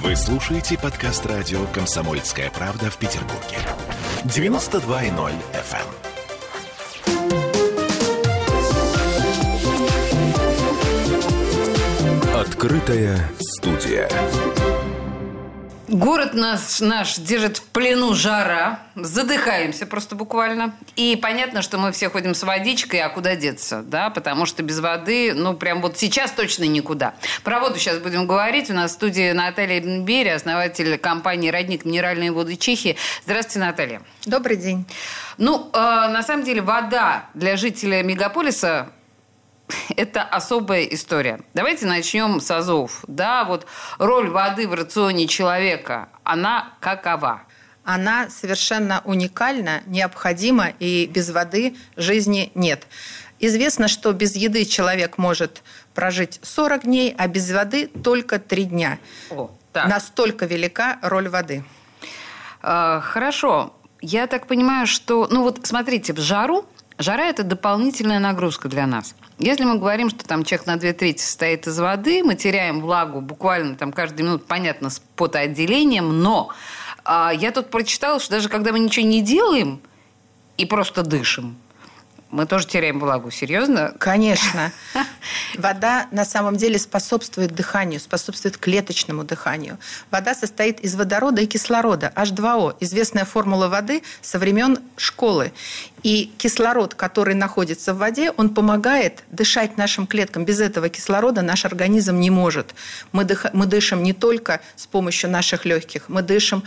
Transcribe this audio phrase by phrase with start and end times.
[0.00, 3.58] Вы слушаете подкаст радио «Комсомольская правда» в Петербурге.
[4.24, 5.86] 92.0 FM.
[12.34, 14.08] Открытая студия.
[15.92, 18.80] Город нас, наш держит в плену жара.
[18.94, 20.74] Задыхаемся просто буквально.
[20.96, 24.08] И понятно, что мы все ходим с водичкой, а куда деться, да?
[24.08, 27.12] Потому что без воды, ну, прям вот сейчас точно никуда.
[27.44, 28.70] Про воду сейчас будем говорить.
[28.70, 32.96] У нас в студии Наталья Бенбери, основатель компании «Родник Минеральные воды Чехии».
[33.26, 34.02] Здравствуйте, Наталья.
[34.24, 34.86] Добрый день.
[35.36, 38.88] Ну, э, на самом деле, вода для жителя мегаполиса
[39.96, 41.40] это особая история.
[41.54, 43.04] Давайте начнем с азов.
[43.06, 43.66] Да, вот
[43.98, 47.42] роль воды в рационе человека, она какова?
[47.84, 52.86] Она совершенно уникальна, необходима, и без воды жизни нет.
[53.40, 55.62] Известно, что без еды человек может
[55.94, 58.98] прожить 40 дней, а без воды только 3 дня.
[59.30, 59.88] О, так.
[59.88, 61.64] Настолько велика роль воды.
[62.62, 63.74] А, хорошо.
[64.00, 65.26] Я так понимаю, что...
[65.28, 66.66] Ну вот смотрите, в жару
[66.98, 69.14] Жара– это дополнительная нагрузка для нас.
[69.38, 73.20] Если мы говорим, что там человек на две трети состоит из воды, мы теряем влагу
[73.20, 76.50] буквально там каждую минуту, понятно, с потоотделением, но
[77.04, 79.80] а, я тут прочитала, что даже когда мы ничего не делаем
[80.56, 81.56] и просто дышим,
[82.32, 83.30] мы тоже теряем влагу.
[83.30, 83.94] Серьезно?
[83.98, 84.72] Конечно.
[85.58, 89.78] Вода на самом деле способствует дыханию, способствует клеточному дыханию.
[90.10, 95.52] Вода состоит из водорода и кислорода, H2O, известная формула воды со времен школы.
[96.02, 100.44] И кислород, который находится в воде, он помогает дышать нашим клеткам.
[100.44, 102.74] Без этого кислорода наш организм не может.
[103.12, 106.64] Мы, дых, мы дышим не только с помощью наших легких, мы дышим,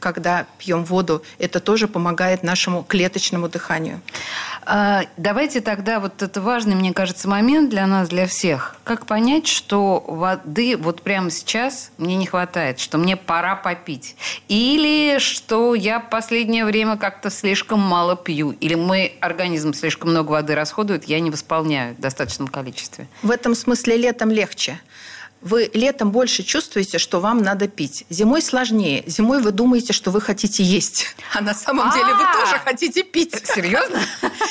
[0.00, 1.22] когда пьем воду.
[1.38, 4.00] Это тоже помогает нашему клеточному дыханию.
[4.64, 8.76] А, давайте тогда, вот это важный, мне кажется, момент для нас, для всех.
[8.84, 14.16] Как понять, что воды вот прямо сейчас мне не хватает, что мне пора попить?
[14.48, 18.50] Или что я последнее время как-то слишком мало пью?
[18.50, 23.08] Или мой организм слишком много воды расходует, я не восполняю в достаточном количестве.
[23.22, 24.80] В этом смысле летом легче.
[25.40, 28.04] Вы летом больше чувствуете, что вам надо пить.
[28.10, 29.04] Зимой сложнее.
[29.06, 31.14] Зимой вы думаете, что вы хотите есть.
[31.34, 33.34] А на самом деле вы тоже хотите пить.
[33.44, 34.00] Серьезно?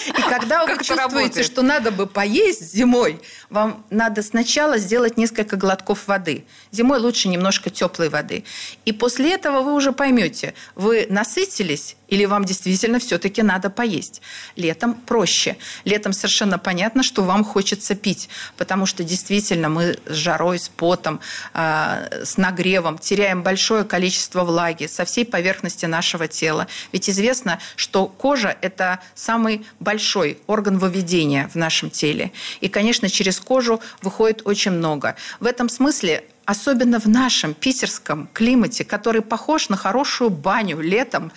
[0.08, 3.20] И когда вы чувствуете, что надо бы поесть зимой,
[3.50, 6.46] вам надо сначала сделать несколько глотков воды.
[6.72, 8.46] Зимой лучше немножко теплой воды.
[8.86, 14.22] И после этого вы уже поймете, вы насытились или вам действительно все-таки надо поесть.
[14.56, 15.58] Летом проще.
[15.86, 21.20] Летом совершенно понятно, что вам хочется пить, потому что действительно мы с жарой, с потом,
[21.54, 26.68] э, с нагревом теряем большое количество влаги со всей поверхности нашего тела.
[26.92, 32.32] Ведь известно, что кожа– это самый большой орган выведения в нашем теле.
[32.62, 35.16] И, конечно, через кожу выходит очень много.
[35.40, 41.32] В этом смысле особенно в нашем питерском климате, который похож на хорошую баню летом,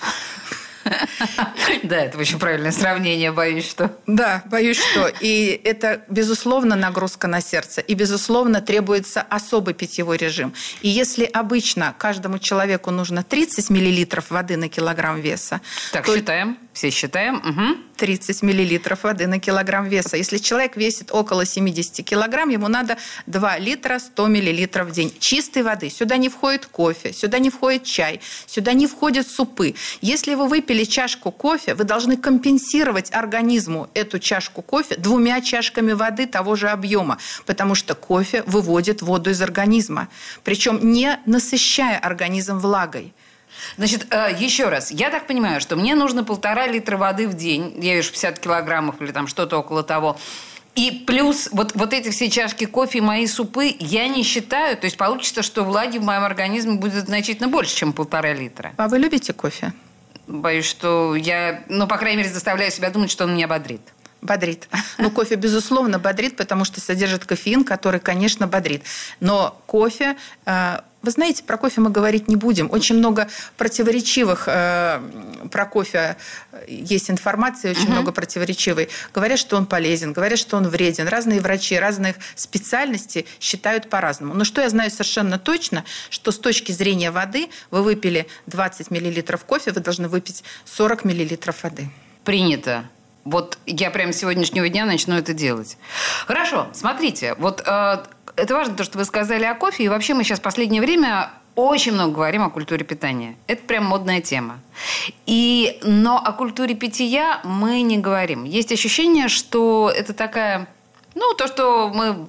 [1.82, 3.96] Да, это очень правильное сравнение, боюсь, что.
[4.06, 5.10] Да, боюсь, что.
[5.20, 7.80] И это, безусловно, нагрузка на сердце.
[7.80, 10.54] И, безусловно, требуется особый питьевой режим.
[10.82, 15.60] И если обычно каждому человеку нужно 30 миллилитров воды на килограмм веса...
[15.92, 16.16] Так, то...
[16.16, 16.58] считаем.
[16.72, 17.36] Все считаем.
[17.36, 17.90] Угу.
[18.00, 20.16] 30 миллилитров воды на килограмм веса.
[20.16, 25.62] Если человек весит около 70 килограмм, ему надо 2 литра 100 миллилитров в день чистой
[25.62, 25.90] воды.
[25.90, 29.74] Сюда не входит кофе, сюда не входит чай, сюда не входят супы.
[30.00, 36.26] Если вы выпили чашку кофе, вы должны компенсировать организму эту чашку кофе двумя чашками воды
[36.26, 40.08] того же объема, потому что кофе выводит воду из организма,
[40.42, 43.12] причем не насыщая организм влагой.
[43.76, 47.74] Значит, э, еще раз, я так понимаю, что мне нужно полтора литра воды в день,
[47.82, 50.16] я вижу 50 килограммов или там что-то около того,
[50.76, 54.76] и плюс вот, вот эти все чашки кофе и мои супы я не считаю.
[54.76, 58.72] То есть получится, что влаги в моем организме будет значительно больше, чем полтора литра.
[58.76, 59.72] А вы любите кофе?
[60.26, 63.80] Боюсь, что я, ну, по крайней мере, заставляю себя думать, что он меня бодрит.
[64.22, 64.68] Бодрит.
[64.98, 68.84] Ну, кофе, безусловно, бодрит, потому что содержит кофеин, который, конечно, бодрит.
[69.18, 72.70] Но кофе э, вы знаете, про кофе мы говорить не будем.
[72.70, 75.00] Очень много противоречивых э,
[75.50, 76.16] про кофе
[76.52, 77.92] э, есть информации, очень угу.
[77.92, 78.90] много противоречивой.
[79.14, 81.08] Говорят, что он полезен, говорят, что он вреден.
[81.08, 84.34] Разные врачи разных специальностей считают по-разному.
[84.34, 89.38] Но что я знаю совершенно точно, что с точки зрения воды вы выпили 20 мл
[89.46, 91.90] кофе, вы должны выпить 40 мл воды.
[92.24, 92.84] Принято.
[93.24, 95.76] Вот я прямо с сегодняшнего дня начну это делать.
[96.26, 97.98] Хорошо, смотрите, вот э,
[98.36, 99.84] это важно, то, что вы сказали о кофе.
[99.84, 103.36] И вообще мы сейчас в последнее время очень много говорим о культуре питания.
[103.46, 104.60] Это прям модная тема.
[105.26, 108.44] И, но о культуре питья мы не говорим.
[108.44, 110.68] Есть ощущение, что это такая...
[111.14, 112.28] Ну, то, что мы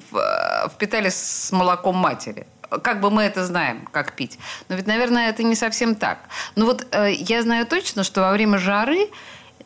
[0.74, 2.48] впитали с молоком матери.
[2.82, 4.40] как бы мы это знаем, как пить.
[4.70, 6.20] Но ведь, наверное, это не совсем так.
[6.56, 9.10] Ну вот э, я знаю точно, что во время жары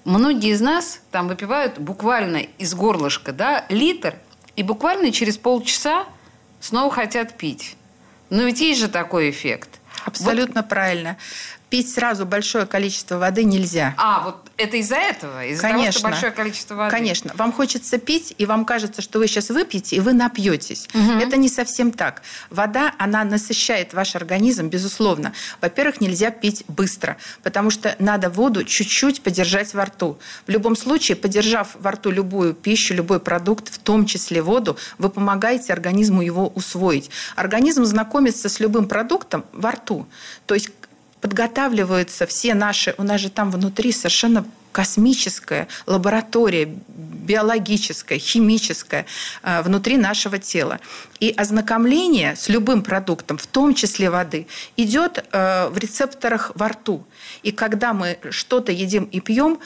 [0.06, 4.16] многие из нас там выпивают буквально из горлышка, да, литр,
[4.56, 6.06] и буквально через полчаса
[6.60, 7.76] снова хотят пить.
[8.30, 9.70] Но ведь есть же такой эффект.
[10.06, 10.70] Абсолютно вот.
[10.70, 11.18] правильно
[11.70, 13.94] пить сразу большое количество воды нельзя.
[13.98, 15.46] А, вот это из-за этого?
[15.46, 15.84] Из-за Конечно.
[15.84, 16.92] того, что большое количество воды?
[16.92, 17.32] Конечно.
[17.36, 20.88] Вам хочется пить, и вам кажется, что вы сейчас выпьете, и вы напьетесь.
[20.94, 21.20] Угу.
[21.20, 22.22] Это не совсем так.
[22.50, 25.34] Вода, она насыщает ваш организм, безусловно.
[25.62, 30.18] Во-первых, нельзя пить быстро, потому что надо воду чуть-чуть подержать во рту.
[30.48, 35.10] В любом случае, подержав во рту любую пищу, любой продукт, в том числе воду, вы
[35.10, 37.10] помогаете организму его усвоить.
[37.36, 40.08] Организм знакомится с любым продуктом во рту.
[40.46, 40.70] То есть
[41.22, 44.46] подготавливаются все наши, у нас же там внутри совершенно
[44.76, 49.06] космическая лаборатория, биологическая, химическая
[49.42, 50.82] э, внутри нашего тела.
[51.22, 57.06] И ознакомление с любым продуктом, в том числе воды, идет э, в рецепторах во рту.
[57.42, 59.60] И когда мы что-то едим и пьем,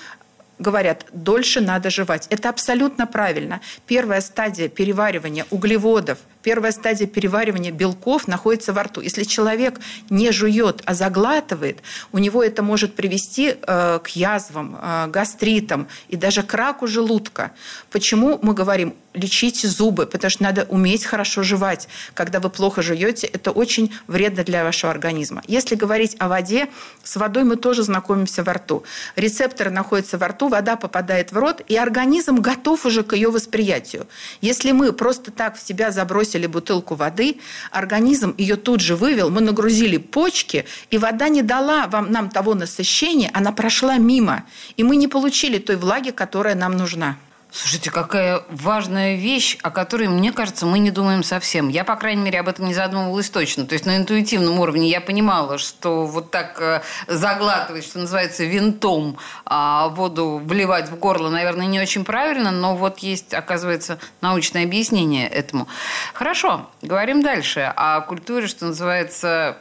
[0.59, 2.27] говорят, дольше надо жевать.
[2.29, 3.61] Это абсолютно правильно.
[3.87, 9.01] Первая стадия переваривания углеводов, Первая стадия переваривания белков находится во рту.
[9.01, 11.79] Если человек не жует, а заглатывает,
[12.11, 17.51] у него это может привести э, к язвам, э, гастритам и даже к раку желудка.
[17.91, 21.87] Почему мы говорим лечите зубы, потому что надо уметь хорошо жевать.
[22.13, 25.41] Когда вы плохо жуете, это очень вредно для вашего организма.
[25.47, 26.69] Если говорить о воде,
[27.03, 28.83] с водой мы тоже знакомимся во рту.
[29.15, 34.07] Рецепторы находятся во рту, вода попадает в рот, и организм готов уже к ее восприятию.
[34.41, 37.37] Если мы просто так в себя забросим бросили бутылку воды,
[37.71, 42.55] организм ее тут же вывел, мы нагрузили почки, и вода не дала вам, нам того
[42.55, 44.43] насыщения, она прошла мимо,
[44.77, 47.17] и мы не получили той влаги, которая нам нужна.
[47.51, 51.67] Слушайте, какая важная вещь, о которой, мне кажется, мы не думаем совсем.
[51.67, 53.65] Я, по крайней мере, об этом не задумывалась точно.
[53.65, 59.17] То есть на интуитивном уровне я понимала, что вот так э, заглатывать, что называется, винтом
[59.45, 65.27] а воду вливать в горло, наверное, не очень правильно, но вот есть, оказывается, научное объяснение
[65.27, 65.67] этому.
[66.13, 69.57] Хорошо, говорим дальше о культуре, что называется,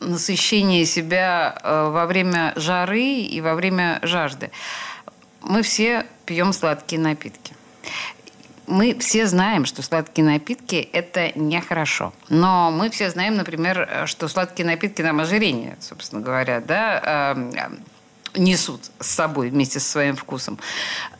[0.00, 4.50] насыщение себя э, во время жары и во время жажды
[5.46, 7.54] мы все пьем сладкие напитки.
[8.66, 12.12] Мы все знаем, что сладкие напитки– это нехорошо.
[12.28, 17.78] Но мы все знаем, например, что сладкие напитки нам ожирение, собственно говоря, да, эм,
[18.34, 20.58] несут с собой вместе со своим вкусом.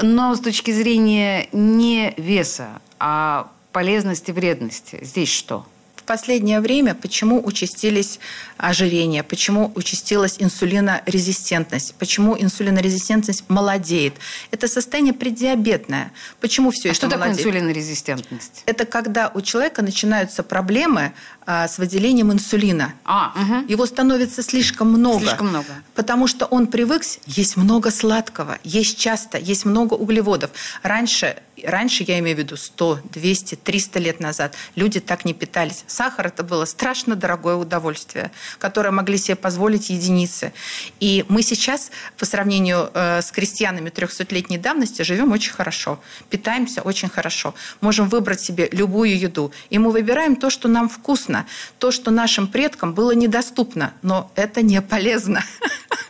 [0.03, 5.67] Но с точки зрения не веса, а полезности, вредности, здесь что–
[6.07, 8.19] последнее время почему участились
[8.57, 14.15] ожирения, почему участилась инсулинорезистентность, почему инсулинорезистентность молодеет.
[14.51, 16.13] Это состояние преддиабетное.
[16.41, 17.37] Почему все а это что молодеет?
[17.37, 18.63] такое инсулинорезистентность?
[18.67, 21.13] Это когда у человека начинаются проблемы
[21.45, 22.95] а, с выделением инсулина.
[23.05, 23.71] А, угу.
[23.71, 25.21] Его становится слишком много.
[25.21, 25.69] Слишком много.
[25.95, 30.51] Потому что он привык есть много сладкого, есть часто, есть много углеводов.
[30.83, 35.85] Раньше, раньше я имею в виду 100, 200, 300 лет назад, люди так не питались.
[35.87, 40.53] Сахар это было страшно дорогое удовольствие, которое могли себе позволить единицы.
[41.01, 47.09] И мы сейчас, по сравнению э, с крестьянами 300-летней давности, живем очень хорошо, питаемся очень
[47.09, 49.53] хорошо, можем выбрать себе любую еду.
[49.71, 51.47] И мы выбираем то, что нам вкусно.
[51.79, 55.45] То, что нашим предкам было недоступно, но это не полезно.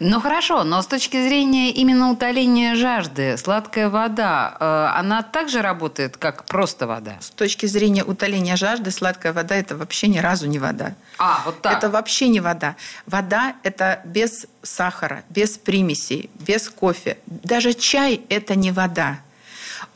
[0.00, 6.16] Ну хорошо, но с точки зрения именно утоления жажды, сладкая вода, э, она также работает,
[6.16, 7.16] как просто вода?
[7.20, 10.94] С точки зрения утоления жажды, сладкая вода– это вообще ни разу не вода.
[11.18, 11.78] А, вот так?
[11.78, 12.76] Это вообще не вода.
[13.06, 17.18] Вода– это без сахара, без примесей, без кофе.
[17.26, 19.20] Даже чай– это не вода.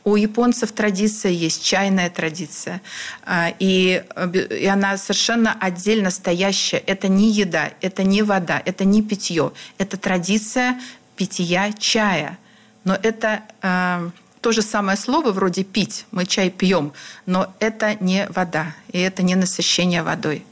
[0.07, 2.81] У японцев традиция есть, чайная традиция.
[3.25, 4.05] А, и,
[4.57, 6.77] и она совершенно отдельно стоящая.
[6.77, 9.51] Это не еда, это не вода, это не питье.
[9.77, 10.79] Это традиция
[11.17, 12.37] питья чая.
[12.85, 14.09] Но это э,
[14.39, 16.05] то же самое слово вроде пить.
[16.11, 16.93] Мы чай пьем,
[17.25, 20.45] но это не вода, и это не насыщение водой.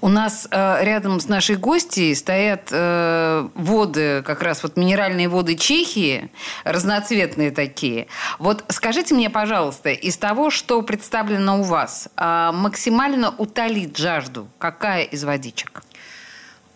[0.00, 5.56] У нас э, рядом с нашей гостьей стоят э, воды, как раз вот минеральные воды
[5.56, 6.30] Чехии,
[6.64, 8.06] разноцветные такие.
[8.38, 15.02] Вот скажите мне, пожалуйста, из того, что представлено у вас, э, максимально утолит жажду какая
[15.02, 15.82] из водичек?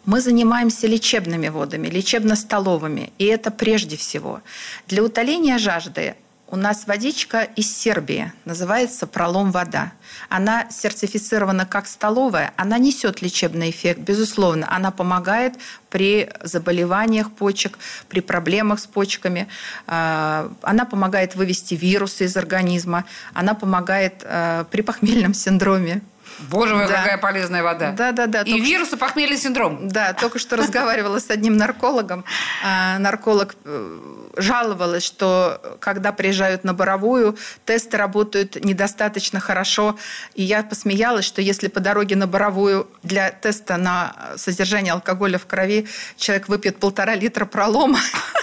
[0.05, 4.41] Мы занимаемся лечебными водами, лечебно-столовыми, и это прежде всего.
[4.89, 6.17] Для утоления жажды
[6.53, 9.93] у нас водичка из Сербии, называется «Пролом вода».
[10.29, 14.69] Она сертифицирована как столовая, она несет лечебный эффект, безусловно.
[14.71, 15.55] Она помогает
[15.89, 17.79] при заболеваниях почек,
[18.11, 19.49] при проблемах с почками.
[19.87, 23.07] А, она помогает вывести вирусы из организма.
[23.33, 26.03] Она помогает а, при похмельном синдроме
[26.39, 27.03] Боже мой, да.
[27.03, 27.93] какая полезная вода.
[27.93, 28.43] Да, да, да.
[28.43, 28.65] И только...
[28.65, 29.89] вирус и похмельный синдром.
[29.89, 32.25] Да, только что разговаривала с одним наркологом.
[32.65, 33.99] А, нарколог э,
[34.37, 39.97] жаловалась, что когда приезжают на Боровую, тесты работают недостаточно хорошо.
[40.35, 45.47] И я посмеялась, что если по дороге на Боровую для теста на содержание алкоголя в
[45.47, 45.87] крови
[46.17, 47.99] человек выпьет полтора литра пролома,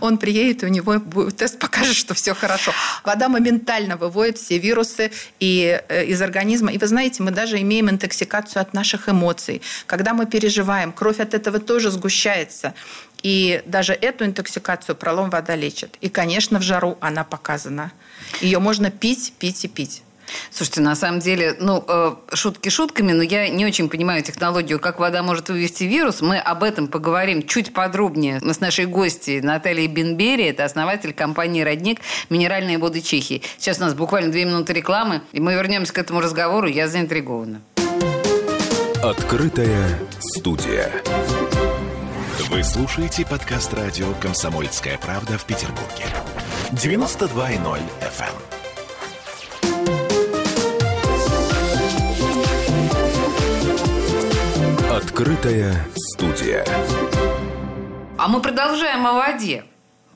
[0.00, 0.98] он приедет, и у него
[1.30, 2.72] тест покажет, что все хорошо.
[3.04, 5.10] Вода моментально выводит все вирусы
[5.40, 6.72] и, э, из организма.
[6.72, 9.62] И вы знаете, мы даже имеем интоксикацию от наших эмоций.
[9.86, 12.74] Когда мы переживаем, кровь от этого тоже сгущается.
[13.22, 15.96] И даже эту интоксикацию пролом вода лечит.
[16.00, 17.92] И, конечно, в жару она показана.
[18.40, 20.02] Ее можно пить, пить и пить.
[20.50, 24.98] Слушайте, на самом деле, ну, э, шутки шутками, но я не очень понимаю технологию, как
[24.98, 26.20] вода может вывести вирус.
[26.20, 30.44] Мы об этом поговорим чуть подробнее с нашей гостьей Натальей Бенбери.
[30.44, 32.00] Это основатель компании «Родник.
[32.30, 33.42] Минеральные воды Чехии».
[33.58, 36.66] Сейчас у нас буквально две минуты рекламы, и мы вернемся к этому разговору.
[36.66, 37.62] Я заинтригована.
[39.02, 40.92] Открытая студия.
[42.50, 46.04] Вы слушаете подкаст радио «Комсомольская правда» в Петербурге.
[46.72, 48.61] 92.0 FM.
[55.02, 56.64] Открытая студия.
[58.16, 59.64] А мы продолжаем о воде.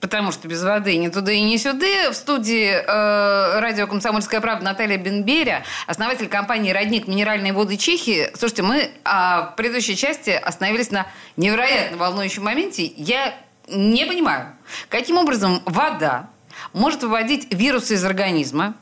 [0.00, 2.12] Потому что без воды ни туда и ни сюда.
[2.12, 7.09] В студии э, радио «Комсомольская правда» Наталья Бенберя, основатель компании «Родник.
[7.09, 8.31] Минеральные воды Чехии».
[8.38, 12.85] Слушайте, мы э, в предыдущей части остановились на невероятно волнующем моменте.
[12.85, 13.35] Я
[13.69, 14.52] не понимаю,
[14.88, 16.31] каким образом вода
[16.73, 18.76] может выводить вирусы из организма,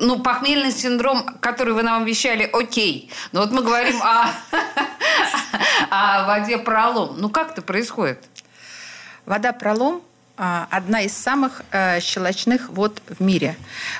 [0.00, 3.10] ну, похмельный синдром, который вы нам обещали, окей.
[3.32, 4.30] Но вот мы говорим о,
[5.90, 7.16] о воде пролом.
[7.18, 8.24] Ну, как это происходит?
[9.26, 10.02] Вода пролом
[10.36, 13.56] а, одна из самых э, щелочных вод в мире.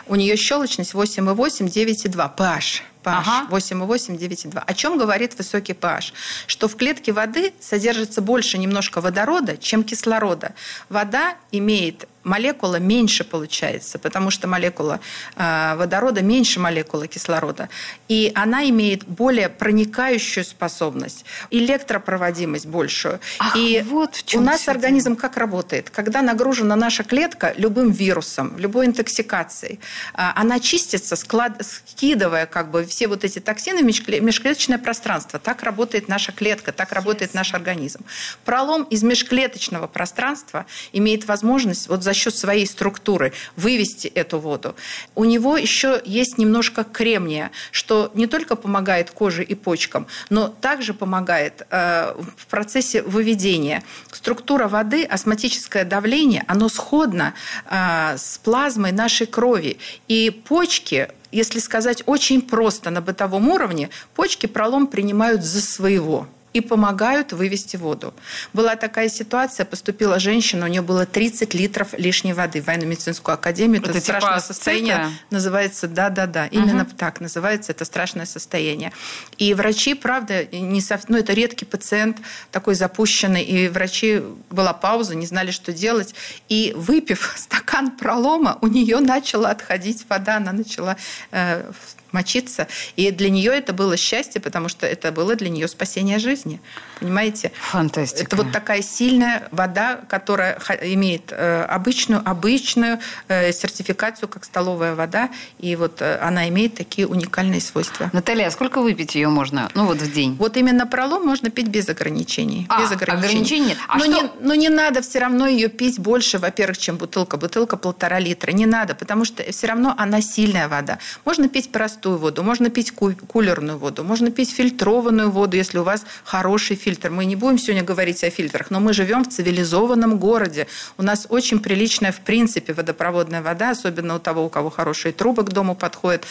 [0.06, 3.46] У нее щелочность 8,8, 9,2 pH pH ага.
[3.50, 4.62] 8,8, 9,2.
[4.66, 6.12] О чем говорит высокий pH?
[6.46, 10.54] Что в клетке воды содержится больше немножко водорода, чем кислорода.
[10.88, 15.00] Вода имеет молекула меньше получается, потому что молекула
[15.36, 17.68] э, водорода меньше молекулы кислорода.
[18.08, 23.20] И она имеет более проникающую способность, электропроводимость большую.
[23.38, 25.90] Ах, и вот в чем у нас организм как работает?
[25.90, 29.80] Когда нагружена наша клетка любым вирусом, любой интоксикацией,
[30.14, 31.52] э, она чистится, склад...
[31.64, 35.38] скидывая как бы все вот эти токсины в межклеточное пространство.
[35.38, 37.36] Так работает наша клетка, так работает yes.
[37.36, 38.00] наш организм.
[38.44, 44.74] Пролом из межклеточного пространства имеет возможность вот за счет своей структуры вывести эту воду.
[45.14, 50.92] У него еще есть немножко кремния, что не только помогает коже и почкам, но также
[50.92, 53.84] помогает э, в процессе выведения.
[54.10, 57.34] Структура воды, астматическое давление, оно сходно
[57.70, 59.78] э, с плазмой нашей крови.
[60.08, 66.60] И почки если сказать очень просто на бытовом уровне, почки пролом принимают за своего и
[66.60, 68.12] помогают вывести воду.
[68.52, 73.80] Была такая ситуация, поступила женщина, у нее было 30 литров лишней воды в военно-медицинскую академию.
[73.80, 74.94] Это, это типа страшное состояние.
[74.96, 75.10] Цика?
[75.30, 76.92] Называется, да-да-да, именно угу.
[76.96, 78.92] так называется, это страшное состояние.
[79.38, 81.02] И врачи, правда, не сов...
[81.08, 82.18] ну, это редкий пациент,
[82.50, 86.14] такой запущенный, и врачи, была пауза, не знали, что делать.
[86.48, 90.96] И выпив стакан пролома, у нее начала отходить вода, она начала
[91.30, 91.70] э,
[92.12, 92.68] мочиться.
[92.96, 96.60] И для нее это было счастье, потому что это было для нее спасение жизни.
[96.98, 97.52] Понимаете?
[97.60, 98.24] Фантастика.
[98.24, 102.98] Это вот такая сильная вода, которая имеет э, обычную, обычную
[103.28, 108.10] э, сертификацию, как столовая вода, и вот э, она имеет такие уникальные свойства.
[108.12, 110.36] Наталья, а сколько выпить ее можно, ну вот в день?
[110.36, 112.66] Вот именно пролом можно пить без ограничений.
[112.68, 113.28] А, без ограничений.
[113.28, 113.76] ограничений?
[113.88, 114.12] А но, что?
[114.12, 117.36] не, но не надо все равно ее пить больше, во-первых, чем бутылка.
[117.36, 118.52] Бутылка полтора литра.
[118.52, 120.98] Не надо, потому что все равно она сильная вода.
[121.24, 126.04] Можно пить простую воду, можно пить кулерную воду, можно пить фильтрованную воду, если у вас
[126.24, 127.10] хороший фильтр фильтр.
[127.10, 130.66] Мы не будем сегодня говорить о фильтрах, но мы живем в цивилизованном городе.
[130.98, 135.44] У нас очень приличная, в принципе, водопроводная вода, особенно у того, у кого хорошие трубы
[135.44, 136.24] к дому подходят.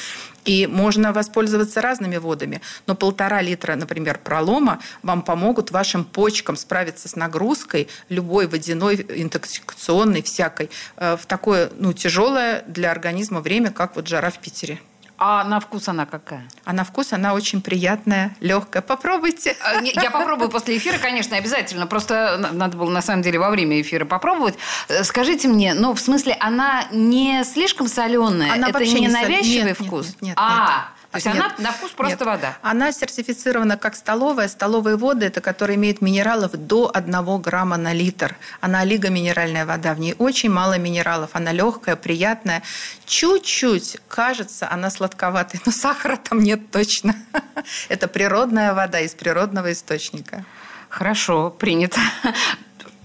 [0.46, 2.62] И можно воспользоваться разными водами.
[2.88, 10.22] Но полтора литра, например, пролома вам помогут вашим почкам справиться с нагрузкой любой водяной, интоксикационной,
[10.22, 14.80] всякой, э, в такое ну, тяжелое для организма время, как вот жара в Питере.
[15.22, 16.48] А на вкус она какая?
[16.64, 18.82] А на вкус она очень приятная, легкая.
[18.82, 19.58] Попробуйте.
[19.62, 21.88] А, я попробую после эфира, конечно, обязательно.
[21.88, 24.56] Просто надо было на самом деле во время эфира попробовать.
[24.88, 28.54] Э, скажите мне, ну, в смысле, она не слишком соленая?
[28.54, 30.08] Она Это вообще не навязчивый нет, вкус?
[30.08, 31.36] Нет, нет, нет, а, То есть Нет.
[31.38, 32.26] она на вкус просто Нет.
[32.26, 32.58] вода?
[32.62, 34.48] Она сертифицирована как столовая.
[34.48, 38.36] Столовые воды– это которые имеют минералов до 1 грамма на литр.
[38.62, 39.96] Она олигоминеральная вода.
[39.96, 41.32] В ней очень мало минералов.
[41.34, 42.62] Она легкая, приятная.
[43.08, 47.16] Чуть-чуть, кажется, она сладковатой, но сахара там нет точно.
[47.90, 50.46] Это природная вода из природного источника.
[50.90, 52.00] Хорошо, принято.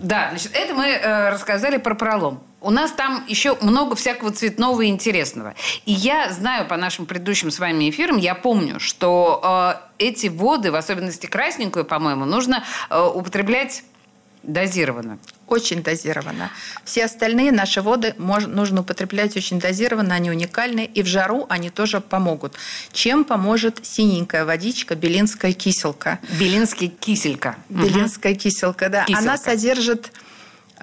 [0.04, 2.42] Да, значит, это мы э, рассказали про пролом.
[2.60, 5.54] У нас там еще много всякого цветного и интересного.
[5.86, 10.70] И я знаю по нашим предыдущим с вами эфирам, я помню, что э, эти воды,
[10.70, 13.82] в особенности красненькую, по-моему, нужно э, употреблять
[14.46, 15.18] дозированно.
[15.46, 16.50] Очень дозированно.
[16.84, 22.00] Все остальные наши воды нужно употреблять очень дозированно, они уникальны, и в жару они тоже
[22.00, 22.54] помогут.
[22.92, 26.18] Чем поможет синенькая водичка, белинская киселка?
[26.38, 27.56] Белинский киселька.
[27.68, 28.40] Белинская угу.
[28.40, 29.04] киселка, да.
[29.04, 29.22] Киселка.
[29.22, 30.12] Она содержит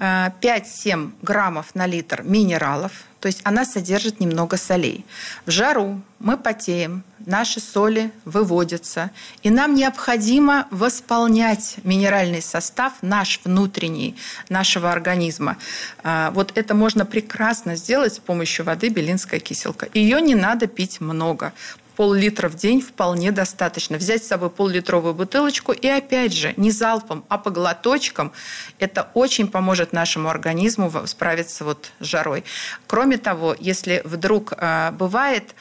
[0.02, 5.06] 5-7 э, граммов на литр минералов, то есть она содержит немного солей.
[5.46, 9.12] В жару мы потеем, наши соли выводятся,
[9.44, 14.16] и нам необходимо восполнять минеральный состав наш внутренний,
[14.48, 15.56] нашего организма.
[16.02, 19.86] Э, вот это можно прекрасно сделать с помощью воды белинская киселка.
[19.94, 21.52] Ее не надо пить много
[21.96, 23.96] пол-литра в день вполне достаточно.
[23.96, 28.32] Взять с собой пол-литровую бутылочку и опять же не залпом, а по глоточкам.
[28.78, 32.44] Это очень поможет нашему организму справиться вот с жарой.
[32.86, 35.54] Кроме того, если вдруг э, бывает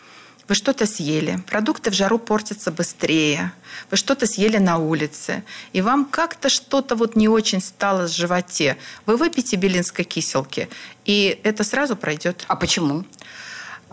[0.51, 3.53] вы что-то съели, продукты в жару портятся быстрее,
[3.89, 8.75] вы что-то съели на улице, и вам как-то что-то вот не очень стало в животе,
[9.05, 10.67] вы выпейте белинской киселки,
[11.05, 12.43] и это сразу пройдет.
[12.50, 13.05] А почему?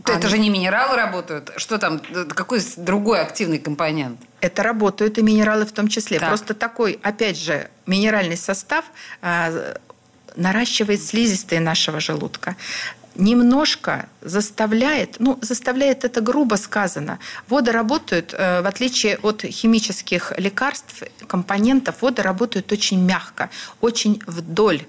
[0.05, 0.31] Это а...
[0.31, 1.53] же не минералы работают.
[1.57, 2.01] Что там?
[2.29, 4.21] Какой другой активный компонент?
[4.41, 6.19] Это работают и минералы в том числе.
[6.19, 6.29] Так.
[6.29, 8.85] Просто такой, опять же, минеральный состав
[9.21, 9.77] а,
[10.37, 12.57] наращивает слизистые нашего желудка
[13.19, 17.19] немножко заставляет, ну, заставляет это грубо сказано.
[17.49, 23.51] Воды работают, э, в отличие от химических лекарств, компонентов, воды работают очень мягко,
[23.81, 24.87] очень вдоль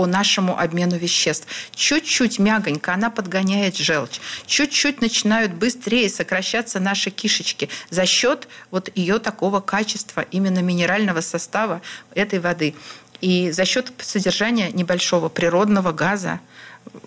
[0.00, 1.46] по нашему обмену веществ.
[1.74, 4.18] Чуть-чуть мягонько она подгоняет желчь.
[4.46, 11.82] Чуть-чуть начинают быстрее сокращаться наши кишечки за счет вот ее такого качества, именно минерального состава
[12.14, 12.74] этой воды.
[13.20, 16.40] И за счет содержания небольшого природного газа,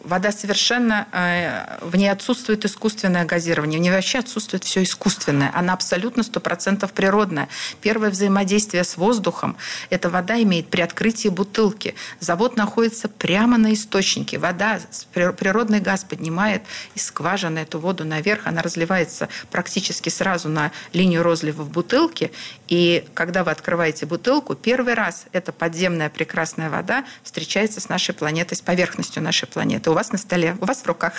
[0.04, 5.52] вода совершенно, э, в ней отсутствует искусственное газирование, в ней вообще отсутствует все искусственное.
[5.54, 7.50] Она абсолютно 100% природная.
[7.82, 9.58] Первое взаимодействие с воздухом,
[9.90, 11.96] эта вода имеет при открытии бутылки.
[12.20, 14.38] Завод находится прямо на источнике.
[14.38, 14.80] Вода,
[15.14, 16.64] природный газ поднимает
[16.96, 22.32] из скважины эту воду наверх, она разливается практически сразу на линию розлива в бутылке.
[22.68, 28.58] И когда вы открываете бутылку, первый раз эта подземная прекрасная вода встречается с нашей планетой,
[28.58, 31.14] с поверхностью нашей планеты планеты у вас на столе, у вас в руках.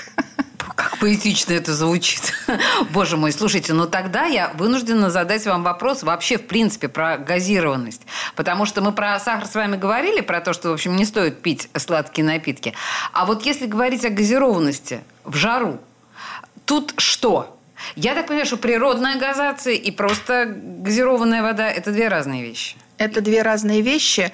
[0.76, 2.32] Как поэтично это звучит.
[2.90, 8.02] Боже мой, слушайте, ну тогда я вынуждена задать вам вопрос вообще, в принципе, про газированность.
[8.34, 11.42] Потому что мы про сахар с вами говорили, про то, что, в общем, не стоит
[11.42, 12.74] пить сладкие напитки.
[13.12, 15.80] А вот если говорить о газированности в жару,
[16.64, 17.58] тут что?
[17.96, 22.76] Я так понимаю, что природная газация и просто газированная вода– это две разные вещи.
[22.98, 24.32] Это две разные вещи.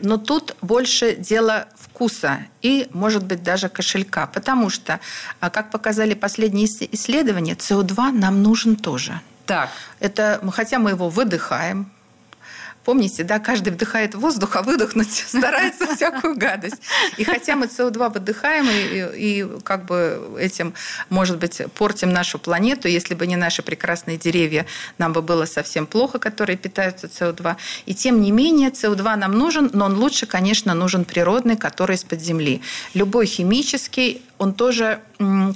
[0.00, 4.26] Но тут больше дело вкуса и, может быть, даже кошелька.
[4.26, 5.00] Потому что,
[5.40, 9.20] а, как показали последние исследования, СО2 нам нужен тоже.
[9.46, 9.70] Так.
[10.00, 11.90] Это, хотя мы его выдыхаем,
[12.86, 16.80] Помните, да, каждый вдыхает воздух, а выдохнуть старается всякую гадость.
[17.16, 20.72] И хотя мы СО2 выдыхаем и, и как бы этим,
[21.08, 24.66] может быть, портим нашу планету, если бы не наши прекрасные деревья,
[24.98, 27.56] нам бы было совсем плохо, которые питаются СО2.
[27.86, 32.20] И тем не менее, СО2 нам нужен, но он лучше, конечно, нужен природный, который из-под
[32.20, 32.62] земли.
[32.94, 35.00] Любой химический он тоже,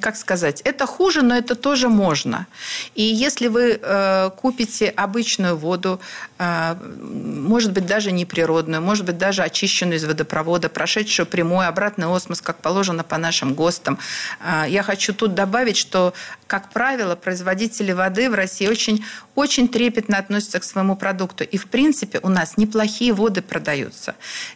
[0.00, 2.46] как сказать, это хуже, но это тоже можно.
[2.94, 6.00] И если вы э, купите обычную воду,
[6.38, 12.06] э, может быть, даже не природную, может быть, даже очищенную из водопровода, прошедшую прямой обратный
[12.06, 13.98] осмос, как положено по нашим ГОСТам,
[14.40, 16.14] э, я хочу тут добавить, что,
[16.46, 21.44] как правило, производители воды в России очень, очень трепетно относятся к своему продукту.
[21.44, 24.14] И, в принципе, у нас неплохие воды продаются.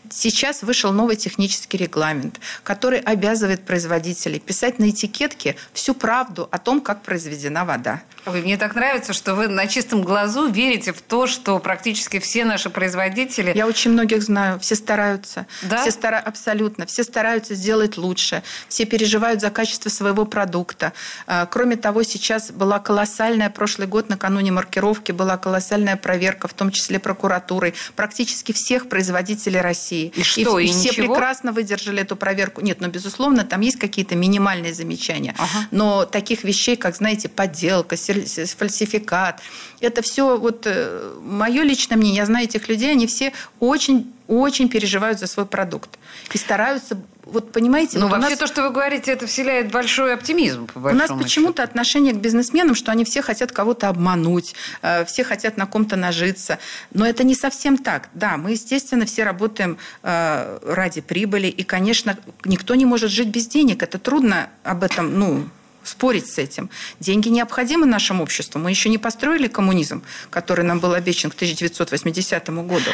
[0.09, 6.59] Сейчас вышел новый технический регламент, который обязывает производить производителей писать на этикетке всю правду о
[6.59, 8.03] том, как произведена вода.
[8.27, 12.45] Ой, мне так нравится, что вы на чистом глазу верите в то, что практически все
[12.45, 13.53] наши производители...
[13.55, 15.47] Я очень многих знаю, все стараются.
[15.63, 15.83] Да?
[15.83, 16.19] Все стара...
[16.25, 16.87] Абсолютно.
[16.87, 18.43] Все стараются сделать лучше.
[18.69, 20.93] Все переживают за качество своего продукта.
[21.27, 26.71] А, кроме того, сейчас была колоссальная, прошлый год накануне маркировки была колоссальная проверка, в том
[26.71, 30.13] числе прокуратурой, практически всех производителей России.
[30.17, 32.63] И что, и, и все прекрасно выдержали эту проверку.
[32.63, 35.35] Нет, но, ну, безусловно, там есть какие какие-то минимальные замечания.
[35.39, 35.67] Ага.
[35.71, 39.41] Но таких вещей, как, знаете, подделка, фальсификат,
[39.81, 42.19] это все вот э, мое личное мнение.
[42.19, 45.99] Я знаю этих людей, они все очень очень переживают за свой продукт
[46.33, 47.99] и стараются вот понимаете...
[47.99, 48.39] Ну, вот вообще нас...
[48.39, 52.75] то, что вы говорите, это вселяет большой оптимизм, по У нас почему-то отношение к бизнесменам,
[52.75, 56.59] что они все хотят кого-то обмануть, э, все хотят на ком-то нажиться.
[56.93, 58.09] Но это не совсем так.
[58.15, 63.47] Да, мы, естественно, все работаем э, ради прибыли, и, конечно, никто не может жить без
[63.47, 63.83] денег.
[63.83, 65.49] Это трудно об этом, ну,
[65.85, 66.71] спорить с этим.
[67.01, 68.59] Деньги необходимы нашему обществу.
[68.59, 72.91] Мы еще не построили коммунизм, который нам был обещан к 1980 году.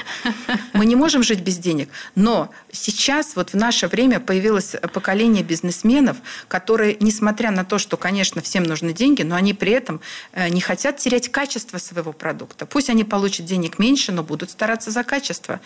[0.73, 1.89] Мы не можем жить без денег.
[2.15, 8.43] Но сейчас, вот в наше время, появилось поколение бизнесменов, которые, несмотря на то, что, конечно,
[8.43, 10.01] всем нужны деньги, но они при этом
[10.33, 12.67] э, не хотят терять качество своего продукта.
[12.67, 15.61] Пусть они получат денег меньше, но будут стараться за качество.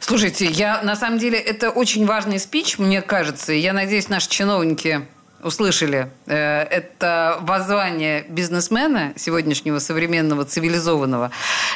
[0.00, 3.52] Слушайте, я на самом деле это очень важный спич, мне кажется.
[3.52, 5.06] Я надеюсь, наши чиновники
[5.42, 6.10] услышали.
[6.26, 11.30] Э, это воззвание бизнесмена сегодняшнего современного цивилизованного.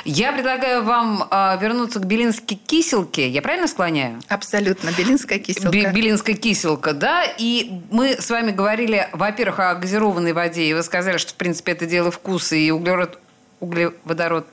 [0.04, 3.28] Я предлагаю вам а, вернуться к Белинской киселке.
[3.28, 4.20] Я правильно склоняю?
[4.28, 4.90] Абсолютно.
[4.96, 5.70] Белинская киселка.
[5.70, 7.24] Белинская киселка, да.
[7.38, 10.64] И мы с вами говорили, во-первых, о газированной воде.
[10.64, 12.56] И вы сказали, что, в принципе, это дело вкуса.
[12.56, 13.18] И углерод,
[13.60, 14.46] углеводород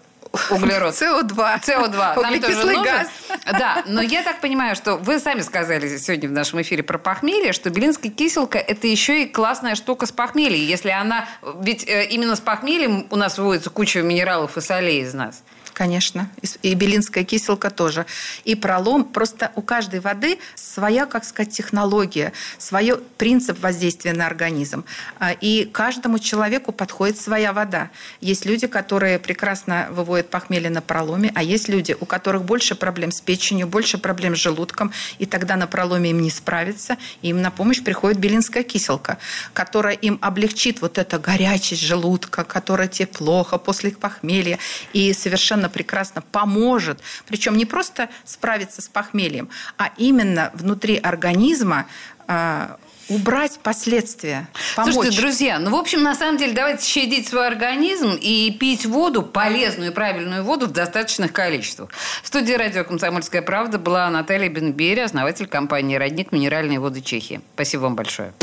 [0.49, 0.93] Углерод.
[1.01, 1.61] СО2.
[1.61, 2.19] СО2.
[2.19, 3.07] Углекислый газ.
[3.45, 7.53] Да, но я так понимаю, что вы сами сказали сегодня в нашем эфире про похмелье,
[7.53, 10.65] что белинская киселка– это еще и классная штука с похмельем.
[10.65, 11.27] Если она...
[11.61, 15.43] Ведь э, именно с похмельем у нас выводится куча минералов и солей из нас.
[15.73, 16.29] Конечно.
[16.61, 18.05] И белинская киселка тоже.
[18.43, 19.05] И пролом.
[19.05, 24.85] Просто у каждой воды своя, как сказать, технология, свой принцип воздействия на организм.
[25.19, 27.89] А, и каждому человеку подходит своя вода.
[28.19, 33.11] Есть люди, которые прекрасно выводят похмелье на проломе, а есть люди, у которых больше проблем
[33.11, 36.97] с печенью, больше проблем с желудком, и тогда на проломе им не справиться.
[37.21, 39.17] И им на помощь приходит белинская киселка,
[39.53, 44.59] которая им облегчит вот это горячесть желудка, которая тебе плохо после похмелья,
[44.93, 51.85] и совершенно совершенно прекрасно поможет, причем не просто справиться с похмельем, а именно внутри организма
[52.27, 52.77] а,
[53.09, 54.93] убрать последствия, помочь.
[54.93, 59.21] Слушайте, друзья, ну, в общем, на самом деле, давайте щадить свой организм и пить воду,
[59.21, 61.89] полезную и правильную воду в достаточных количествах.
[62.23, 66.31] В студии радио «Комсомольская правда» была Наталья Бенбери, основатель компании «Родник.
[66.31, 67.41] Минеральные воды Чехии».
[67.55, 68.33] Спасибо вам большое.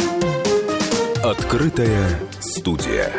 [1.25, 2.09] Открытая
[2.41, 3.11] студия.